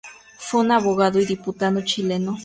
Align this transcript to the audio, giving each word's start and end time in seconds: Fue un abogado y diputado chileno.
Fue 0.39 0.61
un 0.61 0.71
abogado 0.71 1.19
y 1.19 1.27
diputado 1.27 1.79
chileno. 1.81 2.39